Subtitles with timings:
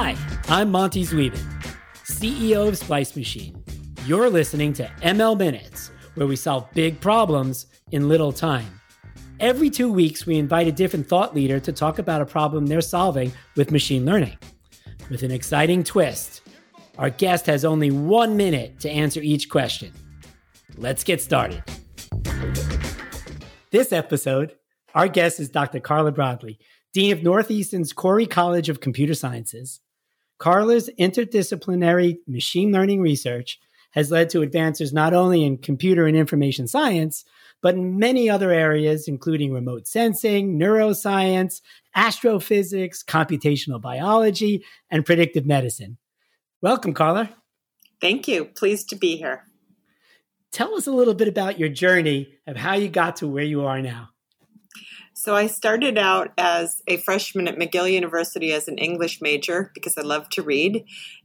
[0.00, 1.42] Hi, I'm Monty Zweben,
[2.04, 3.60] CEO of Splice Machine.
[4.06, 8.80] You're listening to ML Minutes, where we solve big problems in little time.
[9.40, 12.80] Every two weeks, we invite a different thought leader to talk about a problem they're
[12.80, 14.38] solving with machine learning.
[15.10, 16.42] With an exciting twist,
[16.96, 19.92] our guest has only one minute to answer each question.
[20.76, 21.64] Let's get started.
[23.72, 24.54] This episode,
[24.94, 25.80] our guest is Dr.
[25.80, 26.60] Carla Brodley,
[26.92, 29.80] Dean of Northeastern's Khoury College of Computer Sciences.
[30.38, 33.58] Carla's interdisciplinary machine learning research
[33.92, 37.24] has led to advances not only in computer and information science,
[37.60, 41.60] but in many other areas, including remote sensing, neuroscience,
[41.94, 45.98] astrophysics, computational biology, and predictive medicine.
[46.60, 47.30] Welcome, Carla.
[48.00, 48.44] Thank you.
[48.44, 49.44] Pleased to be here.
[50.52, 53.64] Tell us a little bit about your journey of how you got to where you
[53.64, 54.10] are now.
[55.20, 59.98] So, I started out as a freshman at McGill University as an English major because
[59.98, 60.84] I love to read.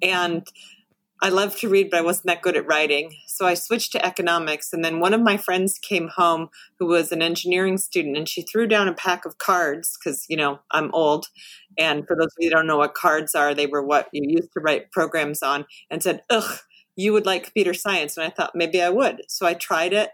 [0.00, 0.48] And
[1.20, 3.14] I love to read, but I wasn't that good at writing.
[3.26, 4.72] So I switched to economics.
[4.72, 8.40] And then one of my friends came home who was an engineering student and she
[8.40, 11.26] threw down a pack of cards because, you know, I'm old.
[11.76, 14.22] And for those of you who don't know what cards are, they were what you
[14.26, 16.60] used to write programs on and said, ugh,
[16.96, 18.16] you would like computer science.
[18.16, 19.24] And I thought maybe I would.
[19.28, 20.08] So I tried it.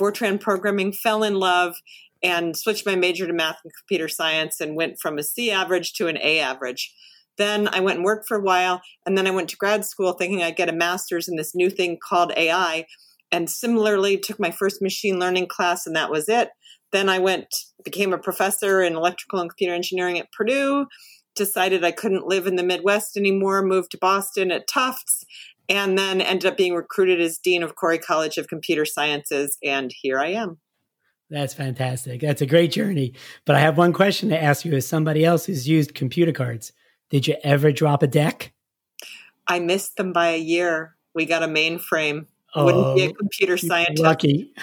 [0.00, 1.76] Fortran programming, fell in love,
[2.24, 5.92] and switched my major to math and computer science and went from a C average
[5.92, 6.92] to an A average.
[7.36, 10.12] Then I went and worked for a while, and then I went to grad school
[10.12, 12.86] thinking I'd get a master's in this new thing called AI.
[13.30, 16.50] And similarly, took my first machine learning class, and that was it.
[16.92, 17.48] Then I went,
[17.84, 20.86] became a professor in electrical and computer engineering at Purdue,
[21.34, 25.24] decided I couldn't live in the Midwest anymore, moved to Boston at Tufts,
[25.68, 29.58] and then ended up being recruited as Dean of Khoury College of Computer Sciences.
[29.64, 30.60] And here I am.
[31.34, 32.20] That's fantastic.
[32.20, 33.12] That's a great journey.
[33.44, 36.72] But I have one question to ask you as somebody else who's used computer cards.
[37.10, 38.52] Did you ever drop a deck?
[39.48, 40.94] I missed them by a year.
[41.12, 42.26] We got a mainframe.
[42.54, 44.00] Oh, Wouldn't be a computer scientist.
[44.00, 44.54] Lucky.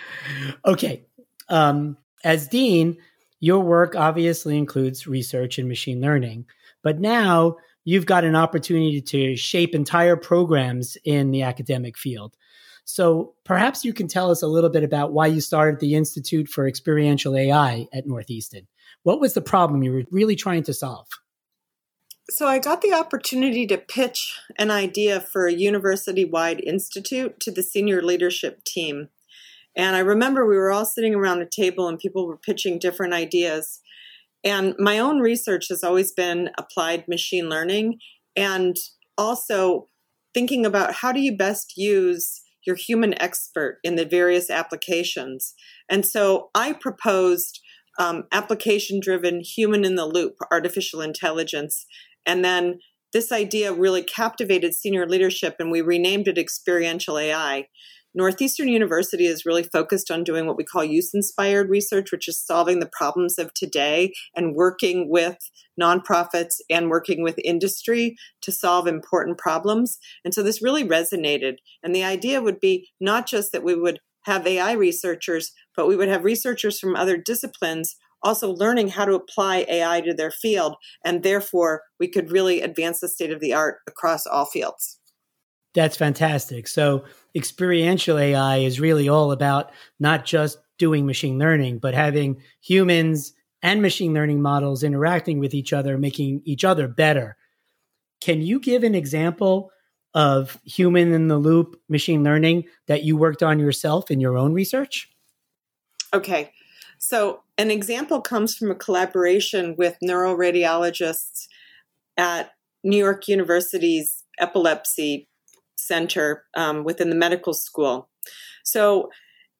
[0.66, 1.04] okay.
[1.48, 2.96] Um, as dean,
[3.38, 6.46] your work obviously includes research in machine learning,
[6.82, 12.34] but now you've got an opportunity to shape entire programs in the academic field.
[12.84, 16.48] So perhaps you can tell us a little bit about why you started the Institute
[16.48, 18.66] for Experiential AI at Northeastern.
[19.02, 21.08] What was the problem you were really trying to solve?
[22.30, 27.50] So I got the opportunity to pitch an idea for a university wide institute to
[27.50, 29.08] the senior leadership team.
[29.76, 33.12] And I remember we were all sitting around a table and people were pitching different
[33.12, 33.80] ideas.
[34.42, 37.98] And my own research has always been applied machine learning
[38.36, 38.76] and
[39.18, 39.88] also
[40.32, 45.54] thinking about how do you best use your human expert in the various applications.
[45.88, 47.60] And so I proposed
[47.98, 51.86] um, application driven human in the loop artificial intelligence
[52.26, 52.78] and then
[53.12, 57.68] this idea really captivated senior leadership, and we renamed it Experiential AI.
[58.14, 62.44] Northeastern University is really focused on doing what we call use inspired research, which is
[62.44, 65.38] solving the problems of today and working with
[65.80, 69.98] nonprofits and working with industry to solve important problems.
[70.24, 71.56] And so this really resonated.
[71.82, 75.96] And the idea would be not just that we would have AI researchers, but we
[75.96, 80.76] would have researchers from other disciplines also learning how to apply AI to their field.
[81.04, 84.98] And therefore, we could really advance the state of the art across all fields.
[85.74, 86.66] That's fantastic.
[86.66, 93.32] So, experiential AI is really all about not just doing machine learning, but having humans
[93.62, 97.36] and machine learning models interacting with each other, making each other better.
[98.20, 99.70] Can you give an example
[100.14, 104.52] of human in the loop machine learning that you worked on yourself in your own
[104.52, 105.10] research?
[106.12, 106.52] Okay.
[106.98, 111.46] So, an example comes from a collaboration with neuroradiologists
[112.16, 112.52] at
[112.82, 115.28] New York University's epilepsy
[115.76, 118.08] center um, within the medical school.
[118.64, 119.10] So,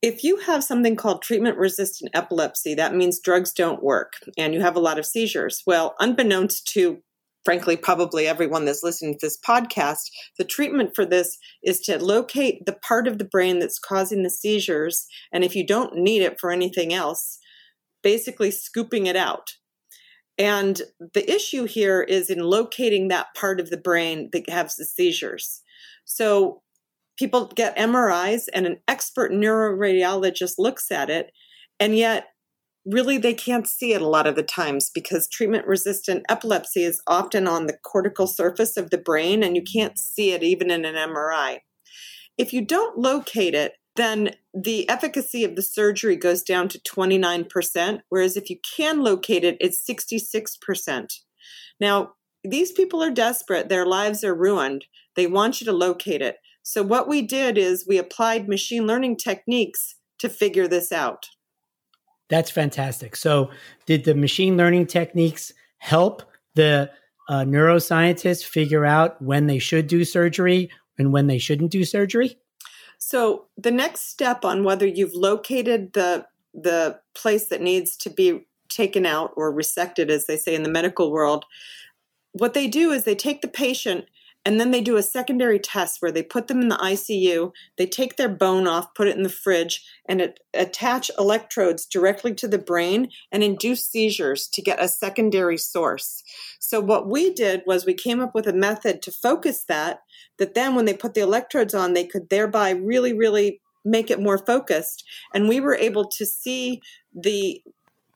[0.00, 4.60] if you have something called treatment resistant epilepsy, that means drugs don't work and you
[4.60, 5.62] have a lot of seizures.
[5.64, 7.02] Well, unbeknownst to
[7.44, 12.64] frankly, probably everyone that's listening to this podcast, the treatment for this is to locate
[12.66, 15.06] the part of the brain that's causing the seizures.
[15.32, 17.38] And if you don't need it for anything else,
[18.02, 19.54] basically scooping it out.
[20.38, 20.80] And
[21.14, 25.61] the issue here is in locating that part of the brain that has the seizures.
[26.04, 26.62] So
[27.18, 31.30] people get MRIs, and an expert neuroradiologist looks at it,
[31.78, 32.26] and yet
[32.84, 37.00] really they can't see it a lot of the times because treatment resistant epilepsy is
[37.06, 40.84] often on the cortical surface of the brain and you can't see it even in
[40.84, 41.58] an MRI.
[42.36, 48.00] If you don't locate it, then the efficacy of the surgery goes down to 29%,
[48.08, 51.06] whereas if you can locate it, it's 66%.
[51.78, 53.68] Now, these people are desperate.
[53.68, 54.86] Their lives are ruined.
[55.14, 56.36] They want you to locate it.
[56.62, 61.28] So, what we did is we applied machine learning techniques to figure this out.
[62.28, 63.16] That's fantastic.
[63.16, 63.50] So,
[63.86, 66.22] did the machine learning techniques help
[66.54, 66.90] the
[67.28, 72.38] uh, neuroscientists figure out when they should do surgery and when they shouldn't do surgery?
[72.98, 78.46] So, the next step on whether you've located the the place that needs to be
[78.68, 81.44] taken out or resected, as they say in the medical world,
[82.32, 84.06] what they do is they take the patient
[84.44, 87.86] and then they do a secondary test where they put them in the ICU, they
[87.86, 92.48] take their bone off, put it in the fridge, and it, attach electrodes directly to
[92.48, 96.24] the brain and induce seizures to get a secondary source.
[96.58, 100.00] So, what we did was we came up with a method to focus that,
[100.38, 104.20] that then when they put the electrodes on, they could thereby really, really make it
[104.20, 105.04] more focused.
[105.34, 106.80] And we were able to see
[107.14, 107.62] the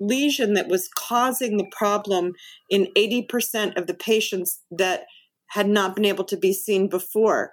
[0.00, 2.32] lesion that was causing the problem
[2.68, 5.06] in 80% of the patients that
[5.48, 7.52] had not been able to be seen before.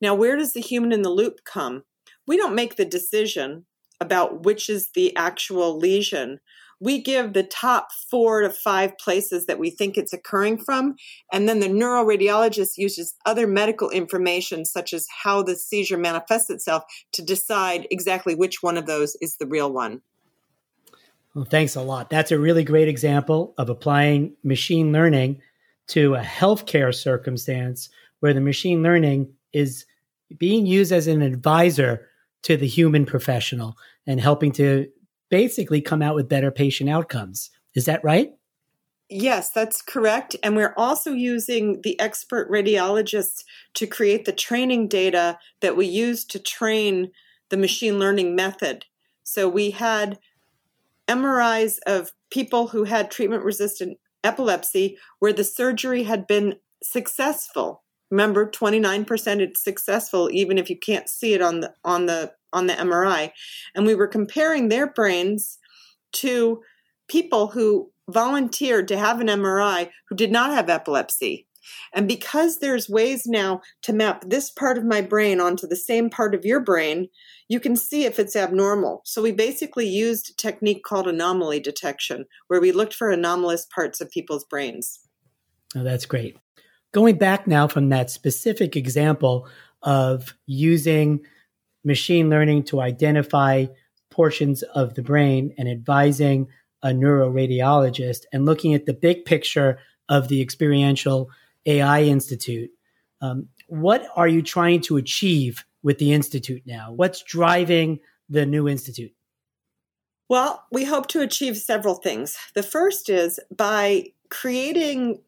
[0.00, 1.84] Now, where does the human in the loop come?
[2.26, 3.66] We don't make the decision
[4.00, 6.40] about which is the actual lesion.
[6.82, 10.94] We give the top four to five places that we think it's occurring from,
[11.30, 16.84] and then the neuroradiologist uses other medical information, such as how the seizure manifests itself,
[17.12, 20.00] to decide exactly which one of those is the real one.
[21.34, 22.08] Well, thanks a lot.
[22.08, 25.42] That's a really great example of applying machine learning
[25.90, 27.88] to a healthcare circumstance
[28.20, 29.86] where the machine learning is
[30.38, 32.08] being used as an advisor
[32.42, 33.76] to the human professional
[34.06, 34.86] and helping to
[35.30, 37.50] basically come out with better patient outcomes.
[37.74, 38.32] Is that right?
[39.08, 40.36] Yes, that's correct.
[40.42, 43.42] And we're also using the expert radiologists
[43.74, 47.10] to create the training data that we use to train
[47.48, 48.84] the machine learning method.
[49.24, 50.20] So we had
[51.08, 57.82] MRIs of people who had treatment resistant epilepsy where the surgery had been successful.
[58.10, 62.66] Remember, 29% it's successful even if you can't see it on the on the on
[62.66, 63.30] the MRI.
[63.74, 65.58] And we were comparing their brains
[66.14, 66.62] to
[67.08, 71.46] people who volunteered to have an MRI who did not have epilepsy.
[71.94, 76.10] And because there's ways now to map this part of my brain onto the same
[76.10, 77.08] part of your brain,
[77.48, 79.02] you can see if it's abnormal.
[79.04, 84.00] So we basically used a technique called anomaly detection, where we looked for anomalous parts
[84.00, 85.00] of people's brains.
[85.76, 86.36] Oh, that's great.
[86.92, 89.48] Going back now from that specific example
[89.82, 91.20] of using
[91.84, 93.66] machine learning to identify
[94.10, 96.48] portions of the brain and advising
[96.82, 99.78] a neuroradiologist and looking at the big picture
[100.08, 101.30] of the experiential
[101.66, 102.70] AI Institute.
[103.20, 106.92] Um, what are you trying to achieve with the Institute now?
[106.92, 109.12] What's driving the new Institute?
[110.28, 112.36] Well, we hope to achieve several things.
[112.54, 115.22] The first is by creating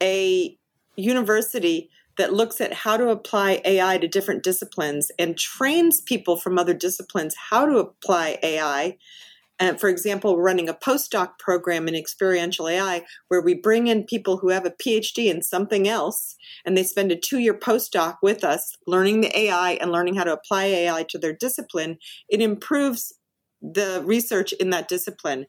[0.00, 0.56] a
[0.96, 6.58] university that looks at how to apply AI to different disciplines and trains people from
[6.58, 8.96] other disciplines how to apply AI
[9.58, 14.04] and for example, we're running a postdoc program in experiential AI where we bring in
[14.04, 18.16] people who have a PhD in something else and they spend a two year postdoc
[18.22, 21.96] with us learning the AI and learning how to apply AI to their discipline.
[22.28, 23.14] It improves
[23.62, 25.46] the research in that discipline.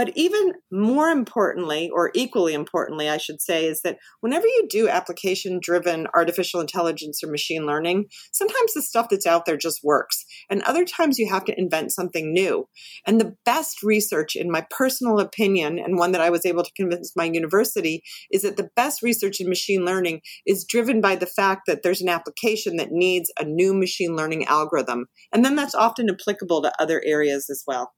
[0.00, 4.88] But even more importantly, or equally importantly, I should say, is that whenever you do
[4.88, 10.24] application driven artificial intelligence or machine learning, sometimes the stuff that's out there just works.
[10.48, 12.66] And other times you have to invent something new.
[13.06, 16.72] And the best research, in my personal opinion, and one that I was able to
[16.74, 18.02] convince my university,
[18.32, 22.00] is that the best research in machine learning is driven by the fact that there's
[22.00, 25.08] an application that needs a new machine learning algorithm.
[25.30, 27.92] And then that's often applicable to other areas as well.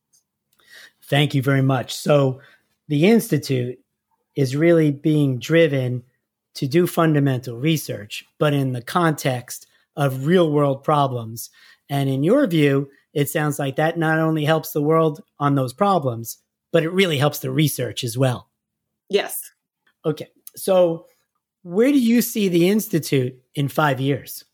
[1.13, 1.95] Thank you very much.
[1.95, 2.41] So,
[2.89, 3.79] the Institute
[4.35, 6.05] is really being driven
[6.55, 11.51] to do fundamental research, but in the context of real world problems.
[11.91, 15.75] And in your view, it sounds like that not only helps the world on those
[15.75, 16.39] problems,
[16.73, 18.49] but it really helps the research as well.
[19.11, 19.51] Yes.
[20.07, 20.29] Okay.
[20.57, 21.05] So,
[21.63, 24.47] where do you see the Institute in five years?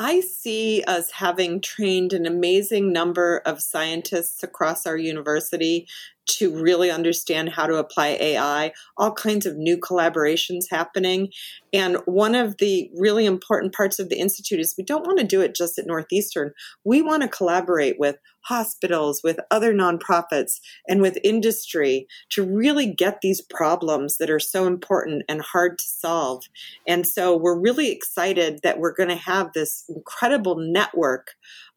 [0.00, 5.88] I see us having trained an amazing number of scientists across our university
[6.28, 11.28] to really understand how to apply AI, all kinds of new collaborations happening.
[11.72, 15.26] And one of the really important parts of the Institute is we don't want to
[15.26, 16.52] do it just at Northeastern.
[16.84, 23.20] We want to collaborate with hospitals, with other nonprofits, and with industry to really get
[23.20, 26.44] these problems that are so important and hard to solve.
[26.86, 31.32] And so we're really excited that we're going to have this incredible network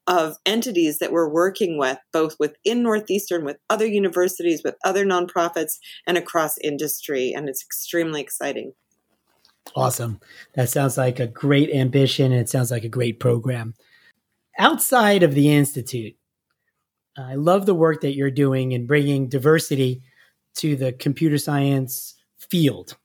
[0.07, 5.77] of entities that we're working with, both within Northeastern, with other universities, with other nonprofits,
[6.07, 7.33] and across industry.
[7.33, 8.73] And it's extremely exciting.
[9.75, 10.19] Awesome.
[10.55, 13.75] That sounds like a great ambition and it sounds like a great program.
[14.57, 16.15] Outside of the Institute,
[17.17, 20.01] I love the work that you're doing in bringing diversity
[20.55, 22.97] to the computer science field.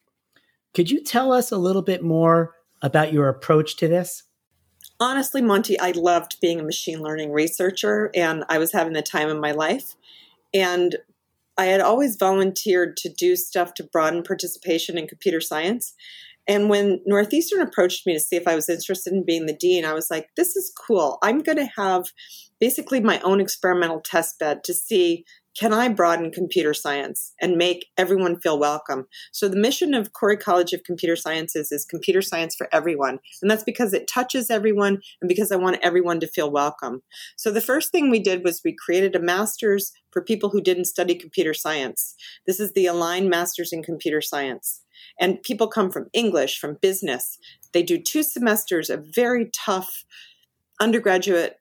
[0.75, 4.23] Could you tell us a little bit more about your approach to this?
[4.99, 9.29] Honestly, Monty, I loved being a machine learning researcher and I was having the time
[9.29, 9.95] of my life.
[10.55, 10.97] And
[11.59, 15.95] I had always volunteered to do stuff to broaden participation in computer science.
[16.49, 19.85] And when Northeastern approached me to see if I was interested in being the dean,
[19.85, 21.19] I was like, this is cool.
[21.23, 22.07] I'm going to have
[22.61, 25.25] basically my own experimental test bed to see
[25.59, 29.07] can I broaden computer science and make everyone feel welcome?
[29.33, 33.21] So, the mission of Khoury College of Computer Sciences is computer science for everyone.
[33.41, 37.03] And that's because it touches everyone and because I want everyone to feel welcome.
[37.37, 40.87] So, the first thing we did was we created a master's for people who didn't
[40.87, 42.15] study computer science.
[42.47, 44.83] This is the Align Masters in Computer Science.
[45.21, 47.39] And people come from English, from business.
[47.73, 50.05] They do two semesters of very tough
[50.81, 51.57] undergraduate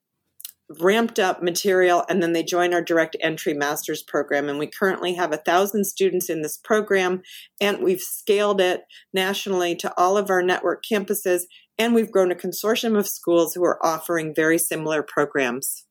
[0.80, 4.50] ramped up material and then they join our direct entry master's program.
[4.50, 7.22] And we currently have a thousand students in this program
[7.62, 8.82] and we've scaled it
[9.14, 11.44] nationally to all of our network campuses
[11.78, 15.86] and we've grown a consortium of schools who are offering very similar programs.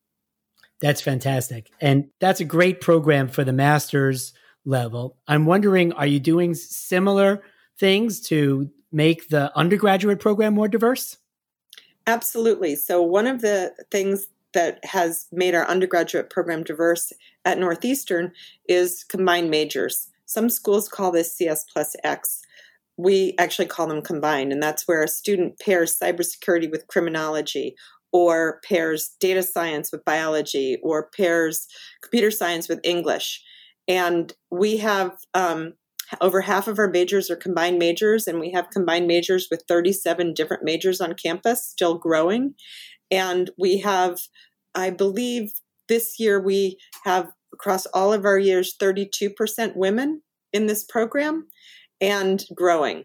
[0.81, 1.71] That's fantastic.
[1.81, 4.33] And that's a great program for the master's
[4.65, 5.17] level.
[5.29, 7.43] I'm wondering are you doing similar
[7.79, 11.19] things to make the undergraduate program more diverse?
[12.07, 12.77] Absolutely.
[12.77, 17.13] So, one of the things that has made our undergraduate program diverse
[17.45, 18.33] at Northeastern
[18.69, 20.09] is combined majors.
[20.27, 22.43] Some schools call this CS plus X.
[22.97, 27.75] We actually call them combined, and that's where a student pairs cybersecurity with criminology,
[28.13, 31.67] or pairs data science with biology, or pairs
[32.03, 33.43] computer science with English.
[33.89, 35.75] And we have um,
[36.21, 40.35] over half of our majors are combined majors, and we have combined majors with 37
[40.35, 42.55] different majors on campus, still growing.
[43.11, 44.21] And we have,
[44.75, 45.53] I believe
[45.89, 51.47] this year we have across all of our years 32% women in this program
[52.01, 53.05] and growing.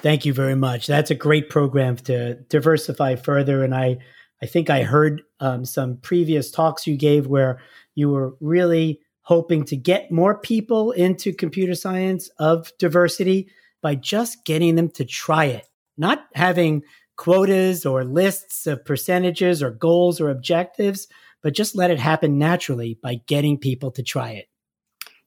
[0.00, 0.86] Thank you very much.
[0.86, 3.62] That's a great program to diversify further.
[3.62, 3.98] And I,
[4.42, 7.60] I think I heard um, some previous talks you gave where
[7.94, 13.48] you were really hoping to get more people into computer science of diversity
[13.80, 16.82] by just getting them to try it, not having
[17.16, 21.08] quotas or lists of percentages or goals or objectives,
[21.42, 24.46] but just let it happen naturally by getting people to try it.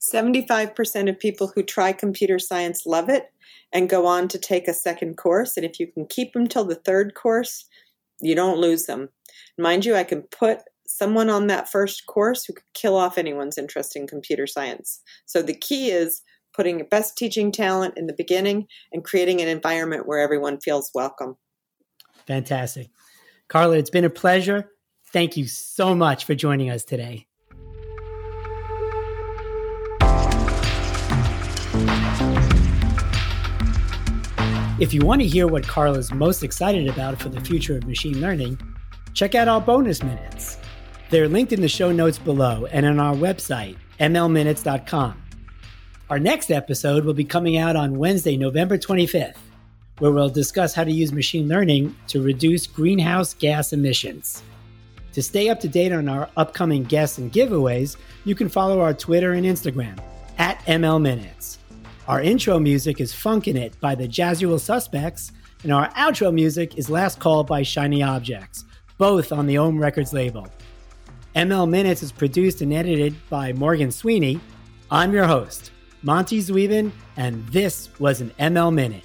[0.01, 3.25] 75% of people who try computer science love it
[3.74, 5.58] and go on to take a second course.
[5.58, 7.65] And if you can keep them till the third course,
[8.22, 9.10] you don't lose them.
[9.58, 13.58] Mind you, I can put someone on that first course who could kill off anyone's
[13.58, 15.01] interest in computer science.
[15.25, 16.22] So the key is
[16.54, 20.92] putting your best teaching talent in the beginning and creating an environment where everyone feels
[20.94, 21.36] welcome.
[22.27, 22.89] Fantastic.
[23.48, 24.72] Carla, it's been a pleasure.
[25.08, 27.27] Thank you so much for joining us today.
[34.77, 37.88] If you want to hear what Carla is most excited about for the future of
[37.88, 38.60] machine learning,
[39.13, 40.58] check out our bonus minutes.
[41.10, 45.22] They're linked in the show notes below and on our website, mlminutes.com.
[46.10, 49.38] Our next episode will be coming out on Wednesday, November 25th
[50.00, 54.44] where we'll discuss how to use machine learning to reduce greenhouse gas emissions.
[55.14, 58.94] To stay up to date on our upcoming guests and giveaways, you can follow our
[58.94, 59.98] Twitter and Instagram
[60.38, 61.60] at ML Minutes.
[62.08, 65.32] Our intro music is Funkin' It by the Jazzual Suspects,
[65.64, 68.66] and our outro music is Last Call by Shiny Objects,
[68.98, 70.48] both on the Ohm Records label.
[71.36, 74.40] ML Minutes is produced and edited by Morgan Sweeney.
[74.92, 75.72] I'm your host,
[76.04, 79.04] Monty Zweben, and this was an ML Minute.